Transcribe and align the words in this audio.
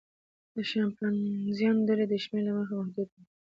د 0.53 0.55
شامپانزیانو 0.69 1.85
ډلې 1.87 2.05
د 2.09 2.13
شمېر 2.23 2.41
له 2.47 2.51
مخې 2.57 2.73
محدودې 2.79 3.13
وي. 3.17 3.23